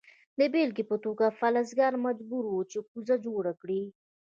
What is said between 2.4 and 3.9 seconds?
و چې کوزه جوړه کړي.